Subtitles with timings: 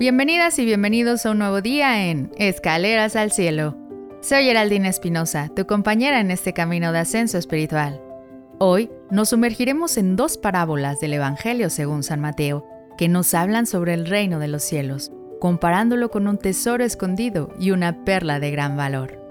[0.00, 3.76] Bienvenidas y bienvenidos a un nuevo día en Escaleras al Cielo.
[4.22, 8.00] Soy Geraldine Espinosa, tu compañera en este camino de ascenso espiritual.
[8.58, 12.66] Hoy nos sumergiremos en dos parábolas del Evangelio según San Mateo,
[12.96, 17.72] que nos hablan sobre el reino de los cielos, comparándolo con un tesoro escondido y
[17.72, 19.22] una perla de gran valor.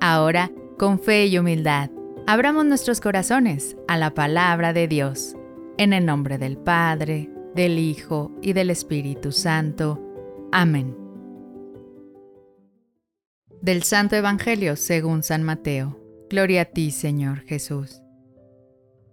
[0.00, 1.90] Ahora, con fe y humildad,
[2.26, 5.36] abramos nuestros corazones a la palabra de Dios.
[5.78, 10.02] En el nombre del Padre, del Hijo y del Espíritu Santo.
[10.52, 10.96] Amén.
[13.60, 16.00] Del Santo Evangelio según San Mateo.
[16.30, 18.00] Gloria a ti, Señor Jesús.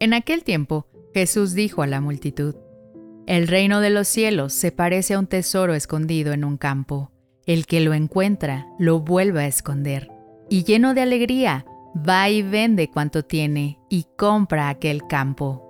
[0.00, 2.54] En aquel tiempo, Jesús dijo a la multitud,
[3.26, 7.12] El reino de los cielos se parece a un tesoro escondido en un campo.
[7.46, 10.10] El que lo encuentra lo vuelve a esconder,
[10.48, 11.66] y lleno de alegría,
[12.08, 15.64] va y vende cuanto tiene y compra aquel campo.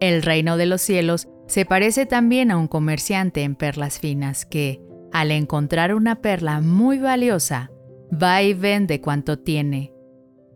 [0.00, 4.80] El reino de los cielos se parece también a un comerciante en perlas finas que,
[5.12, 7.70] al encontrar una perla muy valiosa,
[8.12, 9.92] va y vende cuanto tiene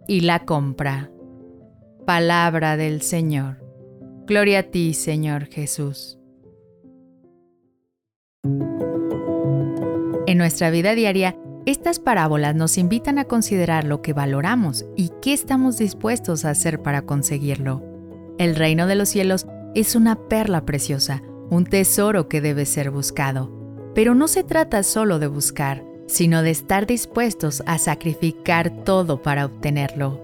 [0.06, 1.10] y la compra.
[2.06, 3.64] Palabra del Señor.
[4.26, 6.18] Gloria a ti, Señor Jesús.
[10.26, 15.32] En nuestra vida diaria, estas parábolas nos invitan a considerar lo que valoramos y qué
[15.32, 17.82] estamos dispuestos a hacer para conseguirlo.
[18.38, 23.50] El reino de los cielos es una perla preciosa, un tesoro que debe ser buscado.
[23.94, 29.46] Pero no se trata solo de buscar, sino de estar dispuestos a sacrificar todo para
[29.46, 30.20] obtenerlo.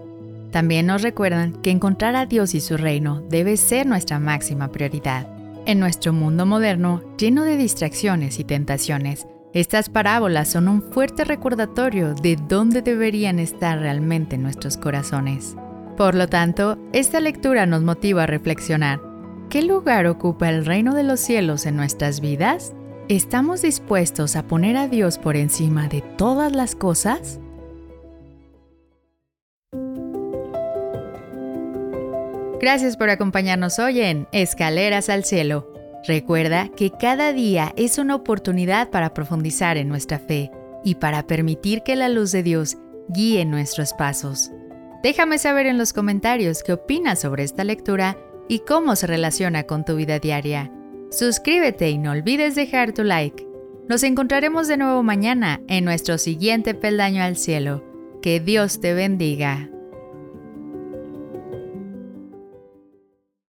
[0.50, 5.28] También nos recuerdan que encontrar a Dios y su reino debe ser nuestra máxima prioridad.
[5.66, 12.14] En nuestro mundo moderno, lleno de distracciones y tentaciones, estas parábolas son un fuerte recordatorio
[12.14, 15.56] de dónde deberían estar realmente nuestros corazones.
[15.96, 19.07] Por lo tanto, esta lectura nos motiva a reflexionar
[19.50, 22.74] ¿Qué lugar ocupa el reino de los cielos en nuestras vidas?
[23.08, 27.40] ¿Estamos dispuestos a poner a Dios por encima de todas las cosas?
[32.60, 35.72] Gracias por acompañarnos hoy en Escaleras al Cielo.
[36.06, 40.50] Recuerda que cada día es una oportunidad para profundizar en nuestra fe
[40.84, 42.76] y para permitir que la luz de Dios
[43.08, 44.50] guíe nuestros pasos.
[45.02, 48.18] Déjame saber en los comentarios qué opinas sobre esta lectura
[48.48, 50.72] y cómo se relaciona con tu vida diaria.
[51.10, 53.46] Suscríbete y no olvides dejar tu like.
[53.88, 57.84] Nos encontraremos de nuevo mañana en nuestro siguiente peldaño al cielo.
[58.20, 59.70] Que Dios te bendiga.